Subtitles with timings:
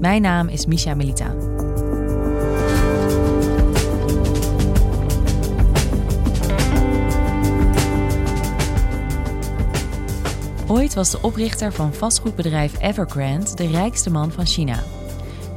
[0.00, 1.34] Mijn naam is Misha Melita.
[10.66, 14.82] Ooit was de oprichter van vastgoedbedrijf Evergrande de rijkste man van China.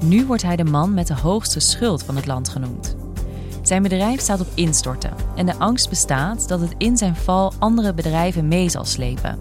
[0.01, 2.95] Nu wordt hij de man met de hoogste schuld van het land genoemd.
[3.61, 7.93] Zijn bedrijf staat op instorten en de angst bestaat dat het in zijn val andere
[7.93, 9.39] bedrijven mee zal slepen.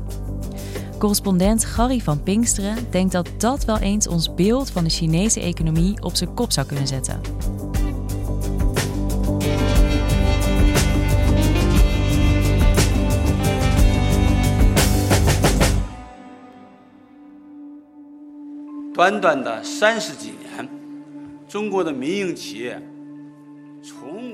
[1.02, 6.02] Correspondent Gary van Pinksteren denkt dat dat wel eens ons beeld van de Chinese economie
[6.02, 7.20] op zijn kop zou kunnen zetten.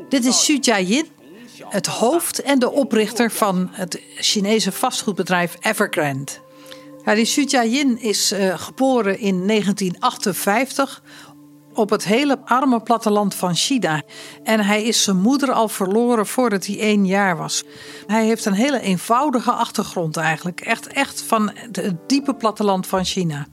[0.08, 1.06] Dit is Xu Jiayin,
[1.64, 6.46] het hoofd en de oprichter van het Chinese vastgoedbedrijf Evergrande.
[7.14, 11.02] Die Xu Jiayin is uh, geboren in 1958
[11.74, 14.02] op het hele arme platteland van China.
[14.42, 17.64] En hij is zijn moeder al verloren voordat hij één jaar was.
[18.06, 20.60] Hij heeft een hele eenvoudige achtergrond eigenlijk.
[20.60, 23.46] Echt, echt van het diepe platteland van China.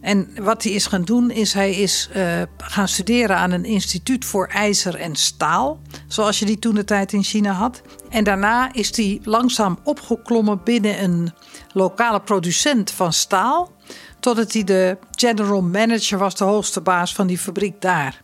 [0.00, 4.24] En wat hij is gaan doen, is hij is uh, gaan studeren aan een instituut
[4.24, 5.80] voor ijzer en staal.
[6.08, 7.82] Zoals je die toen de tijd in China had.
[8.08, 11.32] En daarna is hij langzaam opgeklommen binnen een
[11.72, 13.72] lokale producent van staal.
[14.20, 18.22] Totdat hij de general manager was, de hoogste baas van die fabriek daar.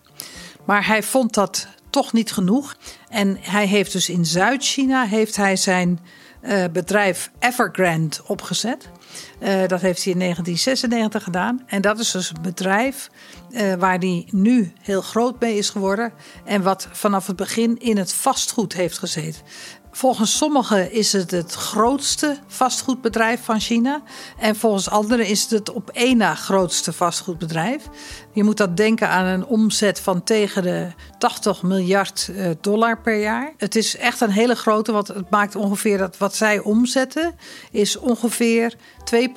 [0.67, 2.77] Maar hij vond dat toch niet genoeg.
[3.09, 6.01] En hij heeft dus in Zuid-China heeft hij zijn
[6.43, 8.89] uh, bedrijf Evergrande opgezet.
[9.43, 11.63] Uh, dat heeft hij in 1996 gedaan.
[11.67, 13.11] En dat is dus een bedrijf
[13.51, 16.13] uh, waar hij nu heel groot mee is geworden.
[16.45, 19.43] En wat vanaf het begin in het vastgoed heeft gezeten.
[19.95, 24.03] Volgens sommigen is het het grootste vastgoedbedrijf van China.
[24.39, 27.83] En volgens anderen is het het op één na grootste vastgoedbedrijf.
[28.33, 30.89] Je moet dat denken aan een omzet van tegen de
[31.19, 33.53] 80 miljard eh, dollar per jaar.
[33.57, 37.35] Het is echt een hele grote, want het maakt ongeveer dat wat zij omzetten,
[37.71, 38.75] is ongeveer
[39.15, 39.32] 2%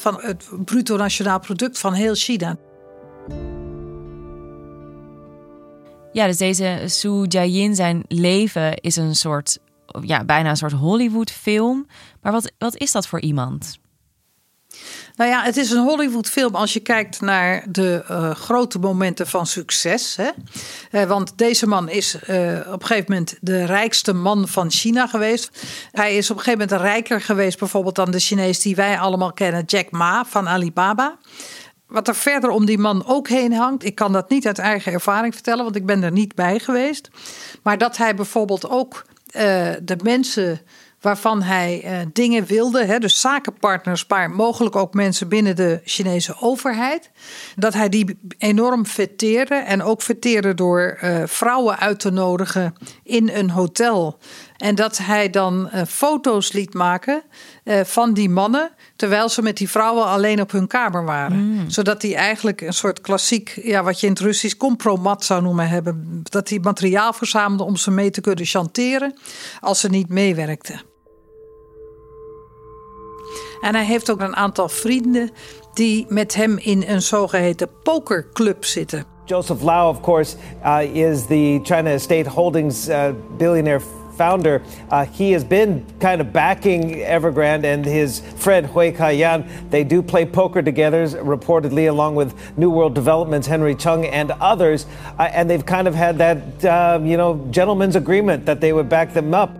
[0.00, 2.56] van het bruto nationaal product van heel China.
[6.12, 9.58] Ja, dus deze Su Jiayin, zijn leven is een soort
[10.00, 11.86] ja, bijna een soort Hollywood-film.
[12.22, 13.78] Maar wat, wat is dat voor iemand?
[15.18, 19.46] Nou ja, het is een Hollywood-film als je kijkt naar de uh, grote momenten van
[19.46, 20.16] succes.
[20.16, 20.30] Hè?
[20.92, 25.06] Uh, want deze man is uh, op een gegeven moment de rijkste man van China
[25.06, 25.66] geweest.
[25.92, 29.32] Hij is op een gegeven moment rijker geweest, bijvoorbeeld dan de Chinees die wij allemaal
[29.32, 31.18] kennen, Jack Ma van Alibaba.
[31.86, 34.92] Wat er verder om die man ook heen hangt, ik kan dat niet uit eigen
[34.92, 37.10] ervaring vertellen, want ik ben er niet bij geweest.
[37.62, 39.04] Maar dat hij bijvoorbeeld ook
[39.82, 40.60] de mensen
[41.08, 46.36] waarvan hij uh, dingen wilde, hè, dus zakenpartners, maar mogelijk ook mensen binnen de Chinese
[46.40, 47.10] overheid,
[47.56, 53.30] dat hij die enorm fetteerde en ook fetteerde door uh, vrouwen uit te nodigen in
[53.32, 54.18] een hotel.
[54.56, 57.22] En dat hij dan foto's liet maken
[57.84, 61.38] van die mannen Terwijl ze met die vrouwen alleen op hun kamer waren.
[61.38, 61.70] Mm.
[61.70, 65.68] Zodat die eigenlijk een soort klassiek, ja, wat je in het Russisch compromat zou noemen
[65.68, 66.20] hebben.
[66.22, 69.18] Dat hij materiaal verzamelde om ze mee te kunnen chanteren
[69.60, 70.80] als ze niet meewerkten.
[73.60, 75.30] En hij heeft ook een aantal vrienden
[75.74, 79.04] die met hem in een zogeheten pokerclub zitten.
[79.24, 83.80] Joseph Lau, of course, uh, is the China State Holdings uh, billionaire
[84.18, 84.60] founder,
[84.90, 89.48] uh, he has been kind of backing Evergrande and his friend Hui Kaiyan.
[89.70, 94.86] They do play poker together, reportedly, along with New World Development's Henry Chung and others.
[95.18, 98.88] Uh, and they've kind of had that, uh, you know, gentleman's agreement that they would
[98.88, 99.56] back them up.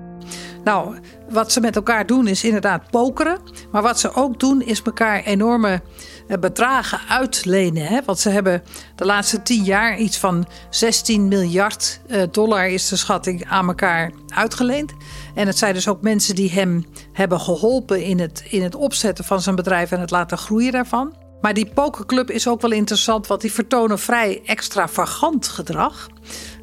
[0.66, 0.98] Nou,
[1.30, 3.38] wat ze met elkaar doen is inderdaad pokeren.
[3.72, 5.82] Maar wat ze ook doen is elkaar enorme
[6.28, 7.86] eh, bedragen uitlenen.
[7.86, 8.00] Hè?
[8.04, 8.62] Want ze hebben
[8.96, 14.12] de laatste tien jaar iets van 16 miljard eh, dollar is de schatting aan elkaar
[14.28, 14.92] uitgeleend.
[15.34, 19.24] En het zijn dus ook mensen die hem hebben geholpen in het, in het opzetten
[19.24, 21.14] van zijn bedrijf en het laten groeien daarvan.
[21.40, 26.08] Maar die pokerclub is ook wel interessant, want die vertonen vrij extravagant gedrag.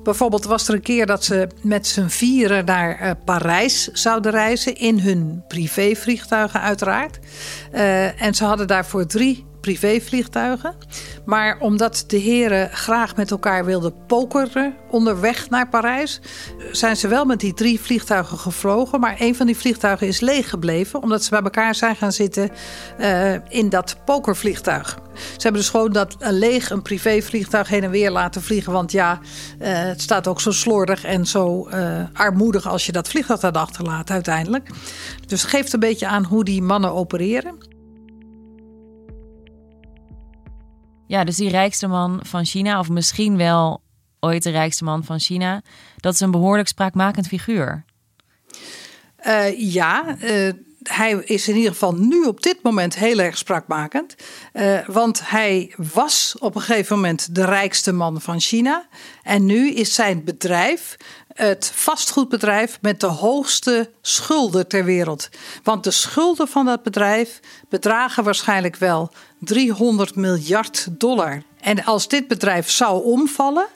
[0.05, 4.75] Bijvoorbeeld was er een keer dat ze met z'n vieren naar uh, Parijs zouden reizen.
[4.75, 7.19] In hun privévliegtuigen uiteraard.
[7.73, 10.75] Uh, en ze hadden daarvoor drie privévliegtuigen.
[11.25, 16.21] Maar omdat de heren graag met elkaar wilden pokeren onderweg naar Parijs,
[16.71, 18.99] zijn ze wel met die drie vliegtuigen gevlogen.
[18.99, 22.49] Maar een van die vliegtuigen is leeg gebleven, omdat ze bij elkaar zijn gaan zitten
[22.99, 24.99] uh, in dat pokervliegtuig.
[25.13, 28.71] Ze hebben dus gewoon dat een leeg een privévliegtuig heen en weer laten vliegen.
[28.71, 29.19] Want ja,
[29.61, 31.69] uh, het staat ook zo slordig en zo
[32.13, 34.69] armoedig als je dat vliegtuig had achterlaat uiteindelijk.
[35.25, 37.74] Dus het geeft een beetje aan hoe die mannen opereren.
[41.07, 43.81] Ja, dus die rijkste man van China, of misschien wel
[44.19, 45.61] ooit de rijkste man van China,
[45.97, 47.85] dat is een behoorlijk spraakmakend figuur.
[49.27, 50.51] Uh, ja, uh,
[50.89, 54.15] hij is in ieder geval nu op dit moment heel erg spraakmakend.
[54.53, 58.87] Uh, want hij was op een gegeven moment de rijkste man van China.
[59.23, 60.97] En nu is zijn bedrijf
[61.33, 65.29] het vastgoedbedrijf met de hoogste schulden ter wereld.
[65.63, 67.39] Want de schulden van dat bedrijf
[67.69, 71.41] bedragen waarschijnlijk wel 300 miljard dollar.
[71.59, 73.67] En als dit bedrijf zou omvallen,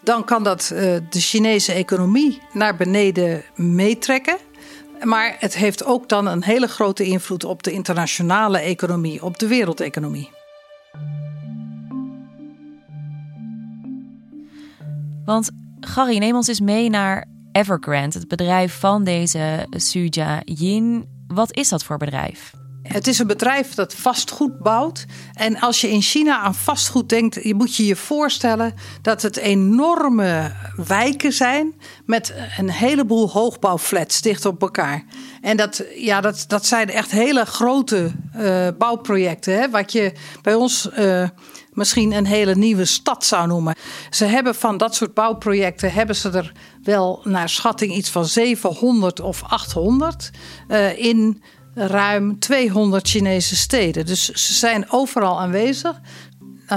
[0.00, 0.78] dan kan dat uh,
[1.10, 4.36] de Chinese economie naar beneden meetrekken.
[5.04, 9.46] Maar het heeft ook dan een hele grote invloed op de internationale economie, op de
[9.46, 10.30] wereldeconomie.
[15.24, 21.08] Want Gary, neem ons eens mee naar Evergrande, het bedrijf van deze Suja Yin.
[21.26, 22.63] Wat is dat voor bedrijf?
[22.84, 25.04] Het is een bedrijf dat vastgoed bouwt.
[25.32, 29.36] En als je in China aan vastgoed denkt, je moet je je voorstellen dat het
[29.36, 30.52] enorme
[30.86, 31.74] wijken zijn
[32.06, 35.04] met een heleboel hoogbouwflats dicht op elkaar.
[35.40, 39.58] En dat, ja, dat, dat zijn echt hele grote uh, bouwprojecten.
[39.58, 40.88] Hè, wat je bij ons.
[40.98, 41.28] Uh,
[41.74, 43.74] misschien een hele nieuwe stad zou noemen.
[44.10, 46.52] Ze hebben van dat soort bouwprojecten hebben ze er
[46.82, 50.30] wel naar schatting iets van 700 of 800
[50.68, 51.42] uh, in
[51.74, 54.06] ruim 200 Chinese steden.
[54.06, 56.00] Dus ze zijn overal aanwezig.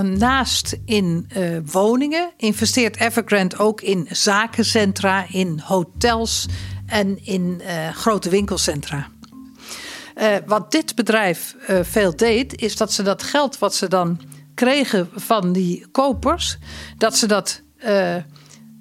[0.02, 6.46] Naast in uh, woningen investeert Evergrande ook in zakencentra, in hotels
[6.86, 9.08] en in uh, grote winkelcentra.
[10.18, 14.20] Uh, wat dit bedrijf veel deed, is dat ze dat geld wat ze dan
[14.54, 16.58] kregen van die kopers,
[16.98, 17.62] dat ze dat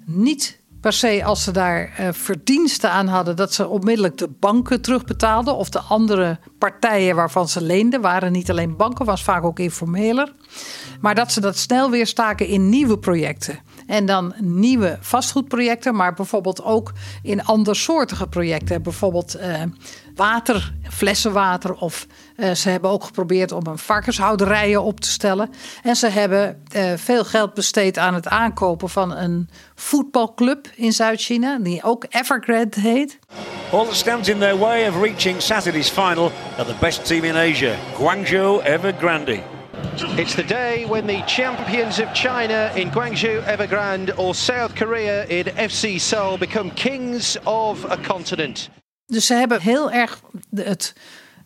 [0.05, 4.81] niet per se als ze daar uh, verdiensten aan hadden, dat ze onmiddellijk de banken
[4.81, 5.55] terugbetaalden.
[5.55, 10.33] Of de andere partijen waarvan ze leenden, waren niet alleen banken, was vaak ook informeler.
[11.01, 13.59] Maar dat ze dat snel weer staken in nieuwe projecten.
[13.87, 18.81] En dan nieuwe vastgoedprojecten, maar bijvoorbeeld ook in andersoortige projecten.
[18.81, 19.61] Bijvoorbeeld uh,
[20.15, 21.73] water, flessenwater.
[21.73, 22.07] Of
[22.37, 25.49] uh, ze hebben ook geprobeerd om een varkenshouderijen op te stellen.
[25.83, 31.57] En ze hebben uh, veel geld besteed aan het aankopen van een voetbalclub in Zuid-China,
[31.59, 33.19] die ook Evergrande heet.
[33.71, 37.35] All that stands in their way of reaching Saturday's final are the best team in
[37.35, 39.39] Asia, Guangzhou Evergrande.
[40.15, 45.45] It's the day when the champions of China in Guangzhou Evergrande or South Korea in
[45.69, 48.69] FC Seoul become kings of a continent.
[49.05, 50.21] Dus ze hebben heel erg
[50.55, 50.93] het,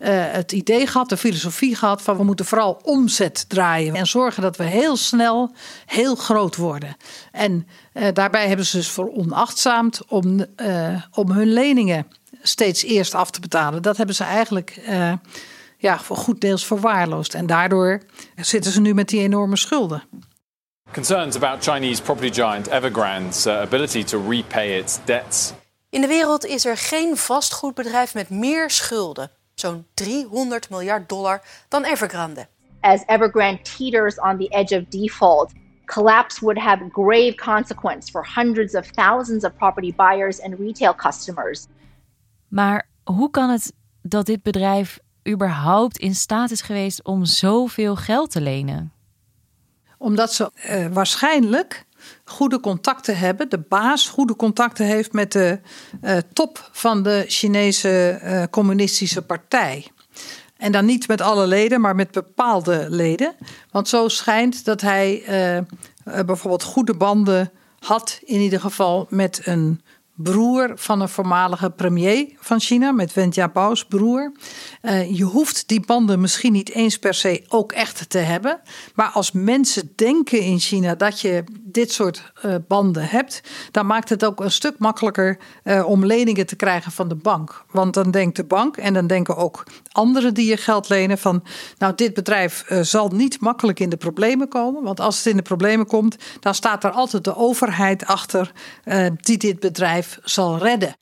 [0.09, 4.57] het idee gehad, de filosofie gehad van we moeten vooral omzet draaien en zorgen dat
[4.57, 5.53] we heel snel
[5.85, 6.95] heel groot worden.
[7.31, 12.07] En uh, daarbij hebben ze dus veronachtzaamd om, uh, om hun leningen
[12.41, 13.81] steeds eerst af te betalen.
[13.81, 14.79] Dat hebben ze eigenlijk
[15.77, 17.33] ja, voor goed deels verwaarloosd.
[17.33, 18.01] En daardoor
[18.35, 20.03] zitten ze nu met die enorme schulden.
[20.91, 25.53] Concerns about Chinese property giant Evergrande's uh, ability to repay its debts.
[25.89, 31.83] In de wereld is er geen vastgoedbedrijf met meer schulden, zo'n 300 miljard dollar, dan
[31.83, 32.47] Evergrande.
[32.79, 35.51] As Evergrande teeters on the edge of default,
[35.85, 41.67] collapse would have grave consequence for hundreds of thousands of property buyers and retail customers.
[42.47, 48.31] Maar hoe kan het dat dit bedrijf überhaupt in staat is geweest om zoveel geld
[48.31, 48.91] te lenen?
[49.97, 51.85] Omdat ze uh, waarschijnlijk
[52.31, 55.59] goede contacten hebben, de baas goede contacten heeft met de
[56.03, 59.87] uh, top van de Chinese uh, Communistische Partij.
[60.57, 63.35] En dan niet met alle leden, maar met bepaalde leden.
[63.71, 65.23] Want zo schijnt dat hij
[66.03, 69.81] bijvoorbeeld goede banden had, in ieder geval met een
[70.23, 74.31] broer van een voormalige premier van China, met Wen Jiabao's broer.
[74.81, 78.61] Uh, je hoeft die banden misschien niet eens per se ook echt te hebben.
[78.95, 84.09] Maar als mensen denken in China dat je dit soort uh, banden hebt, dan maakt
[84.09, 87.65] het ook een stuk makkelijker uh, om leningen te krijgen van de bank.
[87.71, 91.43] Want dan denkt de bank en dan denken ook anderen die je geld lenen van,
[91.77, 94.83] nou dit bedrijf zal niet makkelijk in de problemen komen.
[94.83, 98.51] Want als het in de problemen komt, dan staat er altijd de overheid achter
[99.15, 100.95] die dit bedrijf zal redden.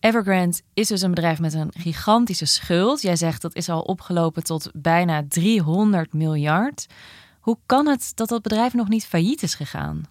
[0.00, 3.02] Evergrande is dus een bedrijf met een gigantische schuld.
[3.02, 6.86] Jij zegt dat is al opgelopen tot bijna 300 miljard.
[7.40, 10.06] Hoe kan het dat dat bedrijf nog niet failliet is gegaan?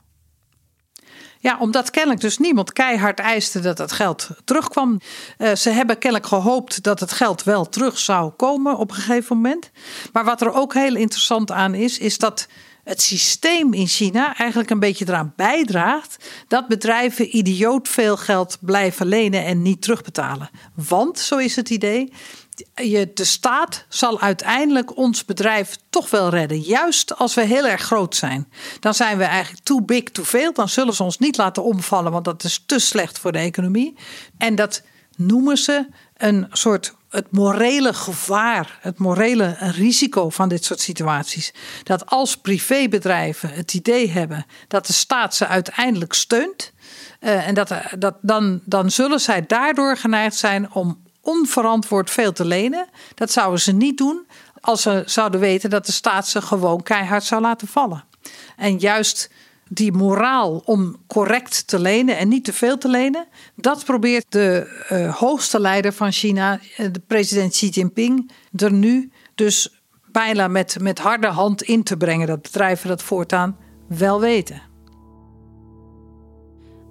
[1.40, 5.00] Ja, omdat kennelijk dus niemand keihard eiste dat het geld terugkwam.
[5.38, 9.36] Uh, ze hebben kennelijk gehoopt dat het geld wel terug zou komen op een gegeven
[9.36, 9.72] moment.
[10.14, 12.48] Maar wat er ook heel interessant aan is, is dat
[12.88, 19.06] het systeem in China eigenlijk een beetje eraan bijdraagt dat bedrijven idioot veel geld blijven
[19.06, 20.50] lenen en niet terugbetalen.
[20.74, 22.14] Want, zo is het idee,
[22.76, 26.60] je, de staat zal uiteindelijk ons bedrijf toch wel redden.
[26.60, 28.52] Juist als we heel erg groot zijn.
[28.80, 30.54] Dan zijn we eigenlijk too big, too veel.
[30.54, 33.96] Dan zullen ze ons niet laten omvallen, want dat is te slecht voor de economie.
[34.38, 34.84] En dat
[35.16, 41.54] noemen ze een soort het morele gevaar, het morele risico van dit soort situaties.
[41.84, 46.72] Dat als privébedrijven het idee hebben dat de staat ze uiteindelijk steunt.
[47.20, 52.46] Uh, en dat, dat, dan, dan zullen zij daardoor geneigd zijn om onverantwoord veel te
[52.46, 52.88] lenen.
[53.16, 54.28] Dat zouden ze niet doen
[54.62, 58.04] als ze zouden weten dat de staat ze gewoon keihard zou laten vallen.
[58.56, 59.30] En juist
[59.70, 64.86] die moraal om correct te lenen en niet te veel te lenen, dat probeert de
[64.92, 69.82] uh, hoogste leider van China, eh, de president Xi Jinping, er nu dus
[70.12, 72.28] bijna met, met harde hand in te brengen.
[72.28, 73.58] Dat bedrijven dat voortaan
[73.88, 74.62] wel weten.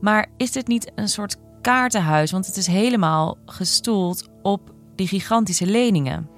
[0.01, 2.31] Maar is dit niet een soort kaartenhuis?
[2.31, 6.29] Want het is helemaal gestoeld op die gigantische leningen.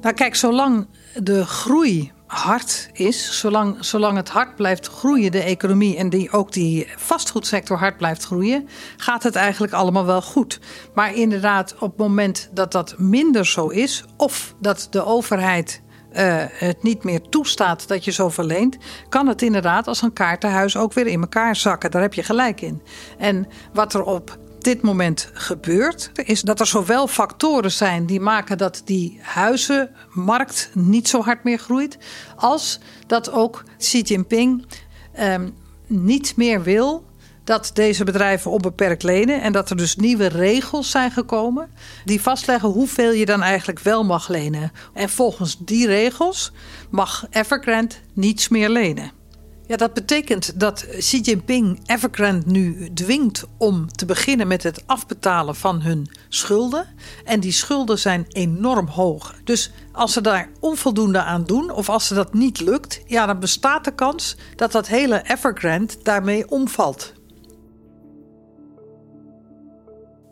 [0.00, 5.96] Nou, kijk, zolang de groei hard is, zolang, zolang het hard blijft groeien, de economie
[5.96, 10.60] en die, ook die vastgoedsector hard blijft groeien, gaat het eigenlijk allemaal wel goed.
[10.94, 16.44] Maar inderdaad, op het moment dat dat minder zo is, of dat de overheid uh,
[16.48, 18.76] het niet meer toestaat dat je zo verleent,
[19.08, 21.90] kan het inderdaad als een kaartenhuis ook weer in elkaar zakken.
[21.90, 22.82] Daar heb je gelijk in.
[23.18, 28.58] En wat er op dit moment gebeurt, is dat er zowel factoren zijn die maken
[28.58, 31.98] dat die huizenmarkt niet zo hard meer groeit,
[32.36, 34.66] als dat ook Xi Jinping
[35.12, 35.48] ehm,
[35.86, 37.04] niet meer wil
[37.44, 41.70] dat deze bedrijven onbeperkt lenen en dat er dus nieuwe regels zijn gekomen
[42.04, 44.72] die vastleggen hoeveel je dan eigenlijk wel mag lenen.
[44.92, 46.52] En volgens die regels
[46.90, 49.23] mag Evergrande niets meer lenen.
[49.66, 55.54] Ja, dat betekent dat Xi Jinping Evergrande nu dwingt om te beginnen met het afbetalen
[55.54, 56.86] van hun schulden.
[57.24, 59.34] En die schulden zijn enorm hoog.
[59.44, 63.38] Dus als ze daar onvoldoende aan doen, of als ze dat niet lukt, ja, dan
[63.40, 67.12] bestaat de kans dat dat hele Evergrande daarmee omvalt.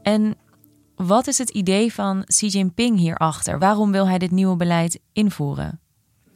[0.03, 0.37] En
[0.95, 3.59] wat is het idee van Xi Jinping hierachter?
[3.59, 5.82] Waarom wil hij dit nieuwe beleid invoeren?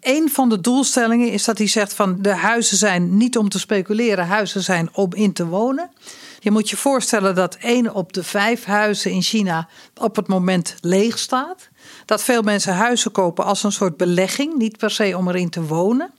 [0.07, 3.59] Een van de doelstellingen is dat hij zegt van de huizen zijn niet om te
[3.59, 5.91] speculeren, huizen zijn om in te wonen.
[6.39, 10.75] Je moet je voorstellen dat één op de vijf huizen in China op het moment
[10.81, 11.69] leeg staat.
[12.05, 15.63] Dat veel mensen huizen kopen als een soort belegging, niet per se om erin te
[15.63, 16.11] wonen.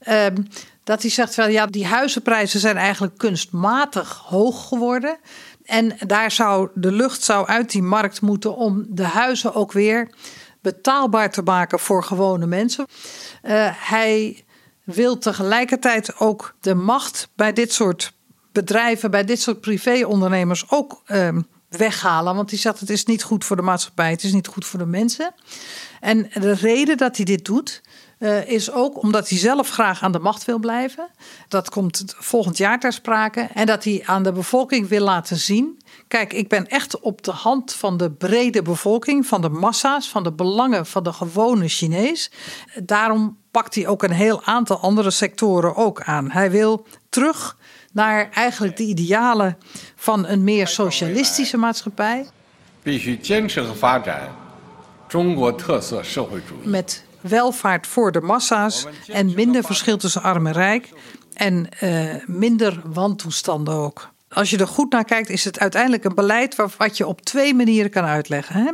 [0.00, 0.36] Ehm,
[0.84, 5.18] dat hij zegt wel, ja, die huizenprijzen zijn eigenlijk kunstmatig hoog geworden.
[5.64, 10.10] En daar zou de lucht zou uit die markt moeten om de huizen ook weer
[10.60, 12.86] betaalbaar te maken voor gewone mensen.
[13.42, 14.44] Uh, hij
[14.84, 18.12] wil tegelijkertijd ook de macht bij dit soort
[18.52, 21.28] bedrijven, bij dit soort privéondernemers ook uh,
[21.68, 22.34] weghalen.
[22.34, 24.78] Want hij zegt het is niet goed voor de maatschappij, het is niet goed voor
[24.78, 25.34] de mensen.
[26.00, 27.82] En de reden dat hij dit doet,
[28.20, 31.08] uh, is ook omdat hij zelf graag aan de macht wil blijven.
[31.48, 33.48] Dat komt volgend jaar ter sprake.
[33.54, 37.30] En dat hij aan de bevolking wil laten zien Kijk, ik ben echt op de
[37.30, 42.30] hand van de brede bevolking, van de massa's, van de belangen van de gewone Chinees.
[42.82, 46.30] Daarom pakt hij ook een heel aantal andere sectoren ook aan.
[46.30, 47.56] Hij wil terug
[47.92, 49.58] naar eigenlijk de idealen
[49.94, 52.28] van een meer socialistische maatschappij.
[56.70, 60.92] Met welvaart voor de massa's en minder verschil tussen arm en rijk.
[61.34, 66.14] En uh, minder wantoestanden ook als je er goed naar kijkt, is het uiteindelijk een
[66.14, 68.54] beleid wat je op twee manieren kan uitleggen.
[68.54, 68.70] Hè?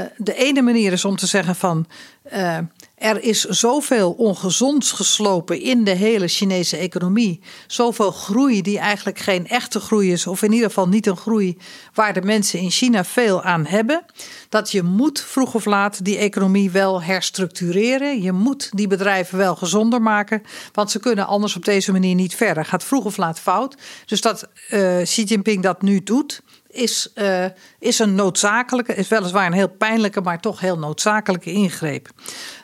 [0.00, 1.86] Uh, de ene manier is om te zeggen van
[2.32, 2.58] uh,
[3.00, 7.40] Er is zoveel ongezonds geslopen in de hele Chinese economie.
[7.66, 11.56] Zoveel groei die eigenlijk geen echte groei is, of in ieder geval niet een groei
[11.94, 14.04] waar de mensen in China veel aan hebben.
[14.48, 18.22] Dat je moet vroeg of laat die economie wel herstructureren.
[18.22, 20.42] Je moet die bedrijven wel gezonder maken,
[20.72, 22.64] want ze kunnen anders op deze manier niet verder.
[22.64, 23.76] Gaat vroeg of laat fout.
[24.06, 27.44] Dus dat uh, Xi Jinping dat nu doet, is, uh,
[27.78, 32.08] is een noodzakelijke, is weliswaar een heel pijnlijke, maar toch heel noodzakelijke ingreep.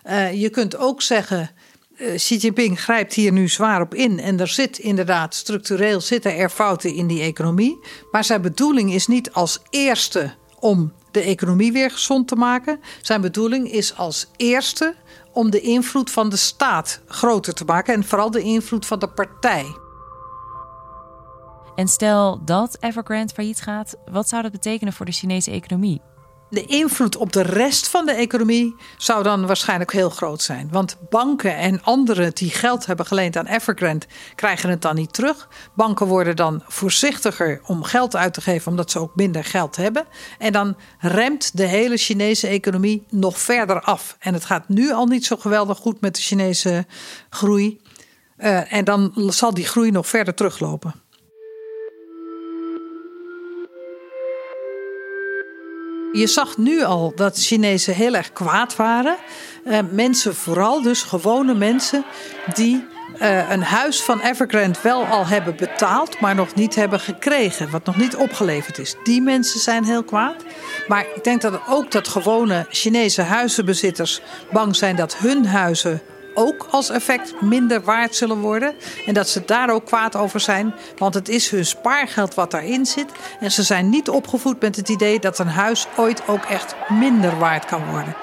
[0.04, 1.50] Uh, je kunt ook zeggen.
[1.98, 4.20] Uh, Xi Jinping grijpt hier nu zwaar op in.
[4.20, 7.78] En er zit inderdaad, structureel zitten er fouten in die economie.
[8.10, 12.80] Maar zijn bedoeling is niet als eerste om de economie weer gezond te maken.
[13.02, 14.94] Zijn bedoeling is als eerste
[15.32, 17.94] om de invloed van de staat groter te maken.
[17.94, 19.66] En vooral de invloed van de partij.
[21.76, 26.00] En stel dat Evergrande failliet gaat, wat zou dat betekenen voor de Chinese economie?
[26.50, 30.68] De invloed op de rest van de economie zou dan waarschijnlijk heel groot zijn.
[30.71, 35.49] Want banken en anderen die geld hebben geleend aan Evergrande krijgen het dan niet terug.
[35.75, 40.06] Banken worden dan voorzichtiger om geld uit te geven omdat ze ook minder geld hebben.
[40.38, 44.16] En dan remt de hele Chinese economie nog verder af.
[44.18, 46.87] En het gaat nu al niet zo geweldig goed met de Chinese
[47.30, 47.80] groei.
[48.38, 50.95] Uh, en dan zal die groei nog verder teruglopen.
[56.16, 59.16] Je zag nu al dat Chinezen heel erg kwaad waren.
[59.64, 62.04] Uh, mensen, vooral dus gewone mensen,
[62.54, 62.87] die
[63.23, 67.85] uh, een huis van Evergrande wel al hebben betaald, maar nog niet hebben gekregen, wat
[67.85, 68.94] nog niet opgeleverd is.
[69.02, 70.44] Die mensen zijn heel kwaad.
[70.88, 74.20] Maar ik denk dat ook dat gewone Chinese huizenbezitters
[74.52, 76.00] bang zijn dat hun huizen
[76.37, 78.75] ook als effect minder waard zullen worden.
[79.07, 80.75] En dat ze daar ook kwaad over zijn.
[80.97, 83.12] Want het is hun spaargeld wat daarin zit.
[83.40, 87.38] En ze zijn niet opgevoed met het idee dat een huis ooit ook echt minder
[87.38, 88.16] waard kan worden.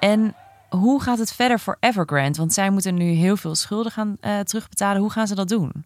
[0.00, 0.34] En
[0.68, 2.38] hoe gaat het verder voor Evergrande?
[2.38, 5.00] Want zij moeten nu heel veel schulden gaan uh, terugbetalen.
[5.00, 5.84] Hoe gaan ze dat doen?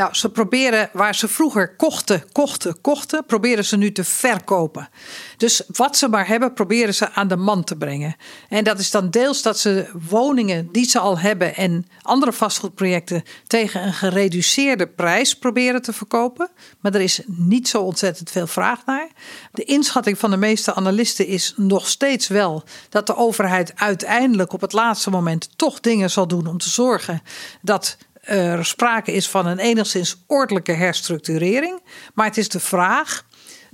[0.00, 4.88] Nou, ze proberen waar ze vroeger kochten, kochten, kochten, proberen ze nu te verkopen.
[5.36, 8.16] Dus wat ze maar hebben, proberen ze aan de man te brengen.
[8.48, 13.22] En dat is dan deels dat ze woningen die ze al hebben en andere vastgoedprojecten
[13.46, 16.50] tegen een gereduceerde prijs proberen te verkopen.
[16.80, 19.08] Maar er is niet zo ontzettend veel vraag naar.
[19.52, 24.60] De inschatting van de meeste analisten is nog steeds wel dat de overheid uiteindelijk op
[24.60, 27.22] het laatste moment toch dingen zal doen om te zorgen
[27.62, 27.96] dat
[28.30, 31.80] er sprake is van een enigszins ordelijke herstructurering.
[32.14, 33.24] Maar het is de vraag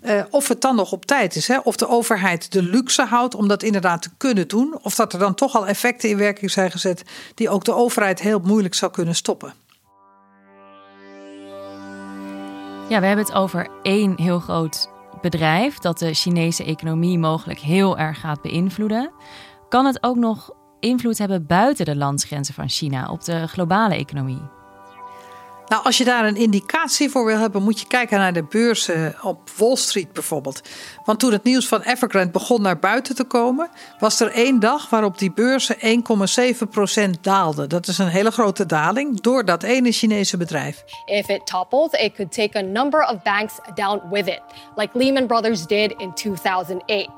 [0.02, 1.48] uh, of het dan nog op tijd is.
[1.48, 1.58] Hè?
[1.58, 4.78] Of de overheid de luxe houdt om dat inderdaad te kunnen doen.
[4.82, 7.02] Of dat er dan toch al effecten in werking zijn gezet
[7.34, 9.54] die ook de overheid heel moeilijk zou kunnen stoppen.
[12.88, 14.90] Ja, we hebben het over één heel groot
[15.20, 19.10] bedrijf dat de Chinese economie mogelijk heel erg gaat beïnvloeden.
[19.68, 20.50] Kan het ook nog
[20.86, 24.40] invloed hebben buiten de landsgrenzen van China op de globale economie?
[25.68, 29.14] Nou, als je daar een indicatie voor wil hebben, moet je kijken naar de beurzen
[29.22, 30.60] op Wall Street bijvoorbeeld.
[31.04, 34.90] Want toen het nieuws van Evergrande begon naar buiten te komen, was er één dag
[34.90, 35.76] waarop die beurzen
[37.16, 37.68] 1,7% daalden.
[37.68, 40.84] Dat is een hele grote daling door dat ene Chinese bedrijf.
[41.04, 44.42] If it topples, it could take a number of banks down with it,
[44.76, 47.08] like Lehman Brothers did in 2008.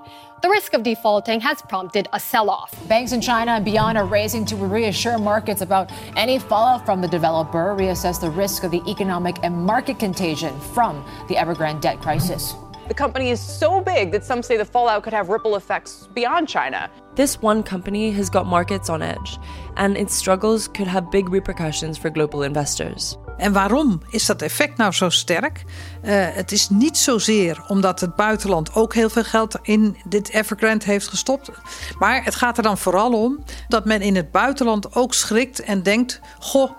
[0.41, 2.71] The risk of defaulting has prompted a sell off.
[2.87, 7.09] Banks in China and beyond are raising to reassure markets about any fallout from the
[7.09, 12.55] developer, reassess the risk of the economic and market contagion from the Evergrande debt crisis.
[12.87, 16.49] The company is so big that some say the fallout could have ripple effects beyond
[16.49, 16.89] China.
[17.17, 19.39] This one company has got markets on edge,
[19.77, 23.19] and its struggles could have big repercussions for global investors.
[23.39, 25.65] En waarom is dat effect nou zo sterk?
[26.03, 30.85] Uh, het is niet zozeer omdat het buitenland ook heel veel geld in dit Evergrande
[30.85, 31.51] heeft gestopt.
[31.99, 35.83] Maar het gaat er dan vooral om dat men in het buitenland ook schrikt en
[35.83, 36.71] denkt: goh.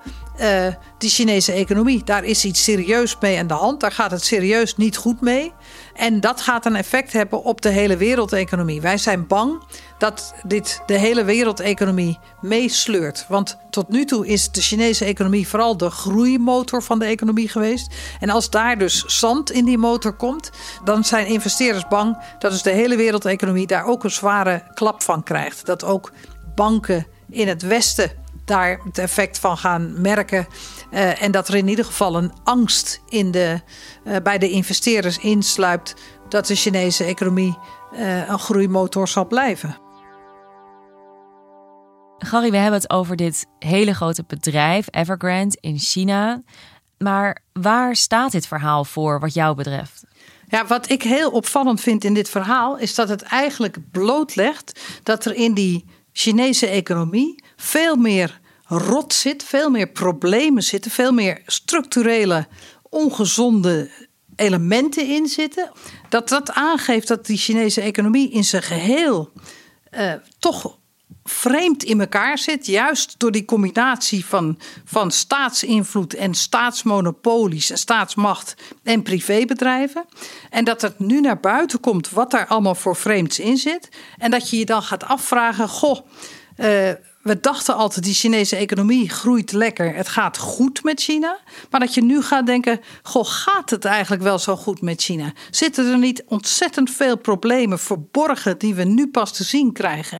[0.41, 3.79] Uh, die Chinese economie, daar is iets serieus mee aan de hand.
[3.79, 5.53] Daar gaat het serieus niet goed mee.
[5.93, 8.81] En dat gaat een effect hebben op de hele wereldeconomie.
[8.81, 9.63] Wij zijn bang
[9.97, 13.25] dat dit de hele wereldeconomie meesleurt.
[13.27, 17.95] Want tot nu toe is de Chinese economie vooral de groeimotor van de economie geweest.
[18.19, 20.49] En als daar dus zand in die motor komt,
[20.83, 25.23] dan zijn investeerders bang dat dus de hele wereldeconomie daar ook een zware klap van
[25.23, 25.65] krijgt.
[25.65, 26.11] Dat ook
[26.55, 28.11] banken in het Westen
[28.45, 30.47] daar het effect van gaan merken.
[30.91, 33.61] Uh, en dat er in ieder geval een angst in de,
[34.03, 35.95] uh, bij de investeerders insluipt
[36.29, 37.57] dat de Chinese economie
[37.93, 39.77] uh, een groeimotor zal blijven.
[42.17, 46.41] Gary, we hebben het over dit hele grote bedrijf, Evergrande, in China.
[46.99, 50.03] Maar waar staat dit verhaal voor wat jou betreft?
[50.47, 55.25] Ja, wat ik heel opvallend vind in dit verhaal is dat het eigenlijk blootlegt dat
[55.25, 61.41] er in die Chinese economie veel meer rot zit, veel meer problemen zitten, veel meer
[61.45, 62.47] structurele
[62.89, 63.89] ongezonde
[64.35, 65.71] elementen in zitten.
[66.09, 69.31] Dat dat aangeeft dat die Chinese economie in zijn geheel
[69.91, 70.78] uh, toch
[71.23, 72.65] vreemd in elkaar zit.
[72.65, 80.05] Juist door die combinatie van, van staatsinvloed en staatsmonopolies en staatsmacht en privébedrijven.
[80.49, 83.89] En dat het nu naar buiten komt wat daar allemaal voor vreemds in zit.
[84.17, 85.99] En dat je je dan gaat afvragen: goh.
[86.57, 89.95] Uh, we dachten altijd, die Chinese economie groeit lekker.
[89.95, 91.39] Het gaat goed met China.
[91.69, 95.33] Maar dat je nu gaat denken, goh, gaat het eigenlijk wel zo goed met China?
[95.51, 100.19] Zitten er niet ontzettend veel problemen verborgen die we nu pas te zien krijgen?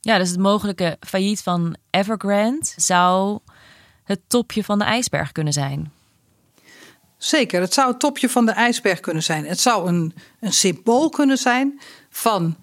[0.00, 3.38] Ja, dus het mogelijke failliet van Evergrande zou
[4.04, 5.92] het topje van de ijsberg kunnen zijn.
[7.16, 9.46] Zeker, het zou het topje van de ijsberg kunnen zijn.
[9.46, 12.56] Het zou een, een symbool kunnen zijn van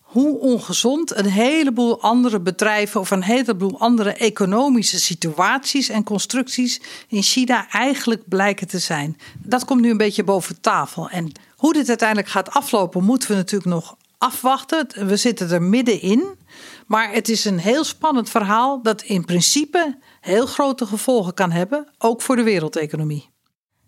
[0.00, 7.22] hoe ongezond een heleboel andere bedrijven of een heleboel andere economische situaties en constructies in
[7.22, 9.18] China eigenlijk blijken te zijn.
[9.38, 11.08] Dat komt nu een beetje boven tafel.
[11.08, 15.06] En hoe dit uiteindelijk gaat aflopen, moeten we natuurlijk nog afwachten.
[15.06, 16.38] We zitten er middenin.
[16.86, 21.88] Maar het is een heel spannend verhaal dat in principe heel grote gevolgen kan hebben,
[21.98, 23.30] ook voor de wereldeconomie.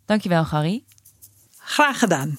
[0.07, 0.85] Dankjewel, Gary.
[1.57, 2.38] Graag gedaan.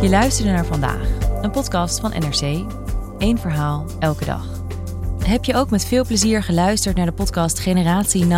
[0.00, 1.08] Je luisterde naar vandaag,
[1.42, 2.40] een podcast van NRC.
[3.18, 4.46] Eén verhaal, elke dag.
[5.24, 8.28] Heb je ook met veel plezier geluisterd naar de podcast Generatie 9-11?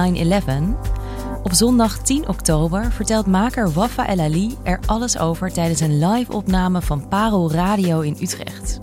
[1.49, 6.83] Op zondag 10 oktober vertelt maker Wafa El Ali er alles over tijdens een live-opname
[6.83, 8.79] van Parel Radio in Utrecht.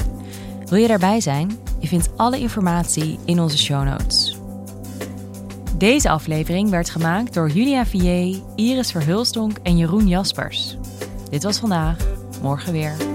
[0.65, 1.60] Wil je daarbij zijn?
[1.80, 4.38] Je vindt alle informatie in onze show notes.
[5.78, 10.78] Deze aflevering werd gemaakt door Julia Vier, Iris Verhulstonk en Jeroen Jaspers.
[11.30, 11.97] Dit was vandaag
[12.41, 13.14] morgen weer.